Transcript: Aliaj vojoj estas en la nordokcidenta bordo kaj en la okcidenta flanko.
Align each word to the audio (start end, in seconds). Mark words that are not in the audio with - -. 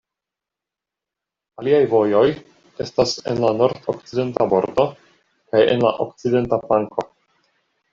Aliaj 1.63 1.81
vojoj 1.91 2.23
estas 2.87 3.15
en 3.35 3.45
la 3.45 3.55
nordokcidenta 3.61 4.51
bordo 4.57 4.91
kaj 4.99 5.67
en 5.71 5.89
la 5.89 5.97
okcidenta 6.11 6.65
flanko. 6.69 7.13